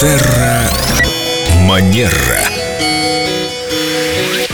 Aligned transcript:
Терра 0.00 0.70
Манера. 1.62 2.44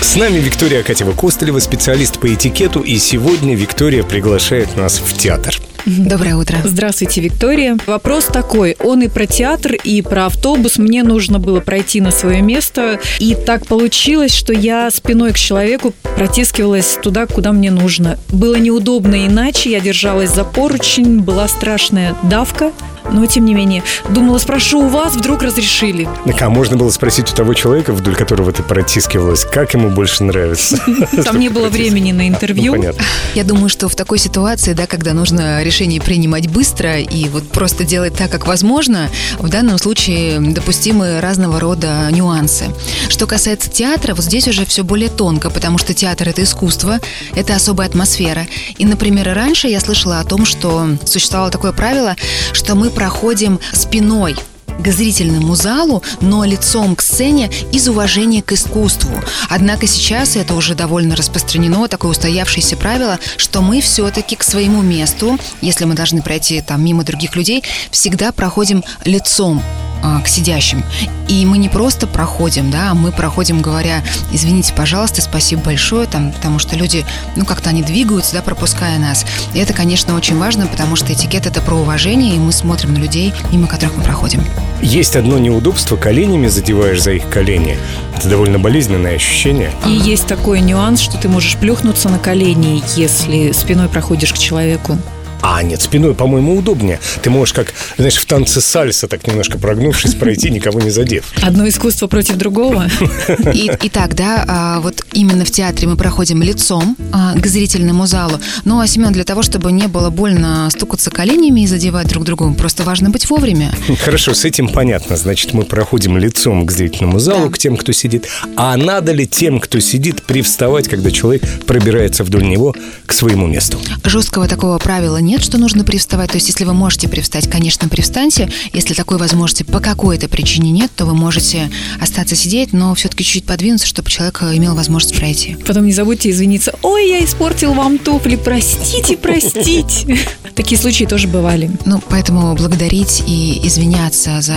С 0.00 0.14
нами 0.14 0.38
Виктория 0.38 0.82
Акатьева 0.82 1.14
Костылева, 1.14 1.58
специалист 1.58 2.20
по 2.20 2.32
этикету, 2.32 2.78
и 2.78 2.96
сегодня 2.98 3.56
Виктория 3.56 4.04
приглашает 4.04 4.76
нас 4.76 5.00
в 5.04 5.18
театр. 5.18 5.60
Доброе 5.84 6.36
утро. 6.36 6.58
Здравствуйте, 6.62 7.20
Виктория. 7.20 7.76
Вопрос 7.88 8.26
такой. 8.26 8.76
Он 8.78 9.02
и 9.02 9.08
про 9.08 9.26
театр, 9.26 9.72
и 9.74 10.00
про 10.00 10.26
автобус. 10.26 10.78
Мне 10.78 11.02
нужно 11.02 11.40
было 11.40 11.58
пройти 11.58 12.00
на 12.00 12.12
свое 12.12 12.40
место. 12.40 13.00
И 13.18 13.34
так 13.34 13.66
получилось, 13.66 14.32
что 14.32 14.52
я 14.52 14.92
спиной 14.92 15.32
к 15.32 15.38
человеку 15.38 15.92
протискивалась 16.16 16.98
туда, 17.02 17.26
куда 17.26 17.50
мне 17.50 17.72
нужно. 17.72 18.16
Было 18.28 18.54
неудобно 18.54 19.26
иначе. 19.26 19.72
Я 19.72 19.80
держалась 19.80 20.30
за 20.30 20.44
поручень. 20.44 21.18
Была 21.18 21.48
страшная 21.48 22.14
давка. 22.22 22.70
Но, 23.12 23.26
тем 23.26 23.44
не 23.44 23.54
менее, 23.54 23.82
думала, 24.08 24.38
спрошу 24.38 24.80
у 24.80 24.88
вас, 24.88 25.14
вдруг 25.14 25.42
разрешили. 25.42 26.08
Так, 26.24 26.42
а 26.42 26.50
можно 26.50 26.76
было 26.76 26.90
спросить 26.90 27.30
у 27.32 27.34
того 27.34 27.54
человека, 27.54 27.92
вдоль 27.92 28.16
которого 28.16 28.52
ты 28.52 28.62
протискивалась, 28.62 29.44
как 29.44 29.74
ему 29.74 29.90
больше 29.90 30.24
нравится? 30.24 30.78
Там 31.24 31.38
не 31.38 31.48
было 31.48 31.68
времени 31.68 32.12
на 32.12 32.28
интервью. 32.28 32.72
Ну, 32.74 32.80
понятно. 32.80 33.04
Я 33.34 33.44
думаю, 33.44 33.68
что 33.68 33.88
в 33.88 33.94
такой 33.94 34.18
ситуации, 34.18 34.72
да, 34.72 34.86
когда 34.86 35.12
нужно 35.12 35.62
решение 35.62 36.00
принимать 36.00 36.48
быстро 36.48 37.00
и 37.00 37.28
вот 37.28 37.48
просто 37.50 37.84
делать 37.84 38.16
так, 38.16 38.30
как 38.30 38.46
возможно, 38.46 39.08
в 39.38 39.48
данном 39.48 39.78
случае 39.78 40.40
допустимы 40.40 41.20
разного 41.20 41.60
рода 41.60 42.08
нюансы. 42.10 42.66
Что 43.08 43.26
касается 43.26 43.70
театра, 43.70 44.14
вот 44.14 44.24
здесь 44.24 44.48
уже 44.48 44.64
все 44.64 44.84
более 44.84 45.08
тонко, 45.08 45.50
потому 45.50 45.78
что 45.78 45.94
театр 45.94 46.28
это 46.28 46.42
искусство, 46.42 46.98
это 47.34 47.54
особая 47.54 47.88
атмосфера. 47.88 48.46
И, 48.78 48.84
например, 48.84 49.32
раньше 49.34 49.68
я 49.68 49.80
слышала 49.80 50.20
о 50.20 50.24
том, 50.24 50.44
что 50.46 50.88
существовало 51.04 51.50
такое 51.50 51.72
правило, 51.72 52.16
что 52.52 52.74
мы 52.74 52.90
проходим 53.02 53.58
спиной 53.72 54.36
к 54.78 54.88
зрительному 54.88 55.56
залу, 55.56 56.04
но 56.20 56.44
лицом 56.44 56.94
к 56.94 57.02
сцене 57.02 57.50
из 57.72 57.88
уважения 57.88 58.42
к 58.42 58.52
искусству. 58.52 59.12
Однако 59.50 59.88
сейчас 59.88 60.36
это 60.36 60.54
уже 60.54 60.76
довольно 60.76 61.16
распространено, 61.16 61.88
такое 61.88 62.12
устоявшееся 62.12 62.76
правило, 62.76 63.18
что 63.36 63.60
мы 63.60 63.80
все-таки 63.80 64.36
к 64.36 64.44
своему 64.44 64.82
месту, 64.82 65.36
если 65.60 65.84
мы 65.84 65.94
должны 65.94 66.22
пройти 66.22 66.60
там 66.60 66.84
мимо 66.84 67.02
других 67.02 67.34
людей, 67.34 67.64
всегда 67.90 68.30
проходим 68.30 68.84
лицом 69.04 69.60
к 70.02 70.28
сидящим. 70.28 70.82
И 71.28 71.46
мы 71.46 71.58
не 71.58 71.68
просто 71.68 72.06
проходим, 72.06 72.70
да, 72.70 72.90
а 72.90 72.94
мы 72.94 73.12
проходим, 73.12 73.62
говоря, 73.62 74.02
извините, 74.32 74.74
пожалуйста, 74.74 75.22
спасибо 75.22 75.62
большое, 75.62 76.06
там, 76.06 76.32
потому 76.32 76.58
что 76.58 76.76
люди, 76.76 77.04
ну, 77.36 77.44
как-то 77.44 77.70
они 77.70 77.82
двигаются, 77.82 78.34
да, 78.34 78.42
пропуская 78.42 78.98
нас. 78.98 79.24
И 79.54 79.58
это, 79.58 79.72
конечно, 79.72 80.14
очень 80.14 80.38
важно, 80.38 80.66
потому 80.66 80.96
что 80.96 81.12
этикет– 81.12 81.46
это 81.46 81.60
про 81.60 81.76
уважение, 81.76 82.36
и 82.36 82.38
мы 82.38 82.52
смотрим 82.52 82.94
на 82.94 82.98
людей, 82.98 83.32
мимо 83.50 83.66
которых 83.66 83.96
мы 83.96 84.02
проходим. 84.02 84.44
Есть 84.82 85.16
одно 85.16 85.38
неудобство, 85.38 85.96
коленями 85.96 86.48
задеваешь 86.48 87.00
за 87.00 87.12
их 87.12 87.28
колени. 87.28 87.78
Это 88.16 88.28
довольно 88.28 88.58
болезненное 88.58 89.14
ощущение. 89.14 89.70
И 89.86 89.90
есть 89.90 90.26
такой 90.26 90.60
нюанс, 90.60 91.00
что 91.00 91.16
ты 91.16 91.28
можешь 91.28 91.56
плюхнуться 91.56 92.08
на 92.08 92.18
колени, 92.18 92.82
если 92.96 93.52
спиной 93.52 93.88
проходишь 93.88 94.32
к 94.32 94.38
человеку. 94.38 94.98
А, 95.42 95.62
нет, 95.62 95.82
спиной, 95.82 96.14
по-моему, 96.14 96.56
удобнее. 96.56 97.00
Ты 97.22 97.30
можешь, 97.30 97.52
как, 97.52 97.74
знаешь, 97.96 98.16
в 98.16 98.24
танце 98.26 98.60
сальса, 98.60 99.08
так 99.08 99.26
немножко 99.26 99.58
прогнувшись, 99.58 100.14
пройти, 100.14 100.50
никого 100.50 100.80
не 100.80 100.90
задев. 100.90 101.24
Одно 101.42 101.68
искусство 101.68 102.06
против 102.06 102.36
другого. 102.36 102.86
И, 103.52 103.70
итак, 103.82 104.14
да, 104.14 104.44
а, 104.46 104.80
вот 104.80 105.04
именно 105.12 105.44
в 105.44 105.50
театре 105.50 105.88
мы 105.88 105.96
проходим 105.96 106.42
лицом 106.42 106.96
а, 107.12 107.34
к 107.38 107.46
зрительному 107.46 108.06
залу. 108.06 108.38
Ну, 108.64 108.78
а, 108.80 108.86
Семен, 108.86 109.12
для 109.12 109.24
того, 109.24 109.42
чтобы 109.42 109.72
не 109.72 109.88
было 109.88 110.10
больно 110.10 110.68
стукаться 110.70 111.10
коленями 111.10 111.62
и 111.62 111.66
задевать 111.66 112.06
друг 112.08 112.24
друга, 112.24 112.52
просто 112.52 112.84
важно 112.84 113.10
быть 113.10 113.28
вовремя. 113.28 113.72
Хорошо, 114.04 114.34
с 114.34 114.44
этим 114.44 114.68
понятно. 114.68 115.16
Значит, 115.16 115.52
мы 115.54 115.64
проходим 115.64 116.16
лицом 116.18 116.66
к 116.66 116.70
зрительному 116.70 117.18
залу, 117.18 117.46
Да. 117.46 117.52
к 117.54 117.58
тем, 117.58 117.76
кто 117.76 117.90
сидит. 117.92 118.28
А 118.56 118.76
надо 118.76 119.12
ли 119.12 119.26
тем, 119.26 119.58
кто 119.58 119.80
сидит, 119.80 120.22
привставать, 120.22 120.88
когда 120.88 121.10
человек 121.10 121.42
пробирается 121.66 122.22
вдоль 122.22 122.44
него 122.48 122.74
к 123.06 123.12
своему 123.12 123.46
месту? 123.48 123.78
Жесткого 124.04 124.46
такого 124.46 124.78
правила 124.78 125.16
нет, 125.16 125.31
что 125.40 125.56
нужно 125.56 125.84
привставать. 125.84 126.30
То 126.30 126.36
есть, 126.36 126.48
если 126.48 126.64
вы 126.64 126.74
можете 126.74 127.08
привстать, 127.08 127.48
конечно, 127.48 127.88
привстаньте. 127.88 128.50
Если 128.72 128.94
такой 128.94 129.18
возможности 129.18 129.62
по 129.62 129.80
какой-то 129.80 130.28
причине 130.28 130.70
нет, 130.70 130.90
то 130.94 131.06
вы 131.06 131.14
можете 131.14 131.70
остаться 132.00 132.34
сидеть, 132.34 132.72
но 132.72 132.94
все-таки 132.94 133.24
чуть-чуть 133.24 133.46
подвинуться, 133.46 133.86
чтобы 133.86 134.10
человек 134.10 134.42
имел 134.42 134.74
возможность 134.74 135.16
пройти. 135.16 135.56
Потом 135.66 135.86
не 135.86 135.92
забудьте 135.92 136.30
извиниться. 136.30 136.74
Ой, 136.82 137.08
я 137.08 137.24
испортил 137.24 137.72
вам 137.72 137.98
туфли, 137.98 138.36
простите, 138.36 139.16
простите. 139.16 140.18
Такие 140.54 140.78
случаи 140.78 141.04
тоже 141.04 141.28
бывали. 141.28 141.70
Ну, 141.86 142.02
поэтому 142.10 142.54
благодарить 142.54 143.22
и 143.26 143.60
извиняться 143.66 144.42
за 144.42 144.56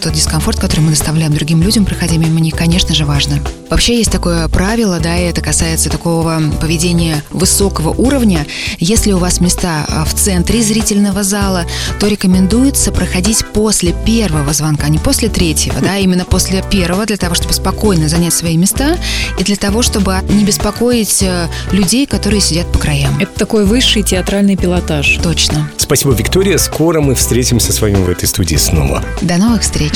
тот 0.00 0.12
дискомфорт, 0.12 0.58
который 0.58 0.80
мы 0.80 0.90
доставляем 0.90 1.32
другим 1.32 1.62
людям, 1.62 1.84
проходя 1.84 2.16
мимо 2.16 2.40
них, 2.40 2.54
конечно 2.54 2.94
же, 2.94 3.04
важно. 3.04 3.38
Вообще 3.70 3.96
есть 3.96 4.10
такое 4.10 4.48
правило, 4.48 4.98
да, 5.00 5.16
и 5.18 5.24
это 5.24 5.40
касается 5.40 5.90
такого 5.90 6.42
поведения 6.60 7.22
высокого 7.30 7.90
уровня. 7.90 8.46
Если 8.78 9.12
у 9.12 9.18
вас 9.18 9.40
места 9.40 9.83
а, 9.88 10.04
в 10.04 10.14
центре 10.14 10.62
зрительного 10.62 11.22
зала, 11.22 11.64
то 12.00 12.06
рекомендуется 12.06 12.92
проходить 12.92 13.44
после 13.52 13.92
первого 14.04 14.52
звонка, 14.52 14.88
не 14.88 14.98
после 14.98 15.28
третьего, 15.28 15.80
да, 15.80 15.94
а 15.94 15.98
именно 15.98 16.24
после 16.24 16.62
первого, 16.62 17.06
для 17.06 17.16
того, 17.16 17.34
чтобы 17.34 17.54
спокойно 17.54 18.08
занять 18.08 18.34
свои 18.34 18.56
места 18.56 18.96
и 19.38 19.44
для 19.44 19.56
того, 19.56 19.82
чтобы 19.82 20.20
не 20.28 20.44
беспокоить 20.44 21.22
э, 21.22 21.48
людей, 21.72 22.06
которые 22.06 22.40
сидят 22.40 22.70
по 22.72 22.78
краям. 22.78 23.18
Это 23.18 23.38
такой 23.38 23.64
высший 23.64 24.02
театральный 24.02 24.56
пилотаж. 24.56 25.18
Точно. 25.22 25.70
Спасибо, 25.76 26.12
Виктория. 26.12 26.58
Скоро 26.58 27.00
мы 27.00 27.14
встретимся 27.14 27.72
с 27.72 27.80
вами 27.80 27.96
в 27.96 28.08
этой 28.08 28.26
студии 28.26 28.56
снова. 28.56 29.02
До 29.20 29.36
новых 29.36 29.62
встреч. 29.62 29.92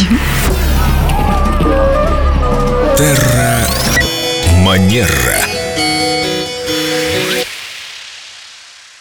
Терра 2.97 3.67
Манера. 4.65 5.58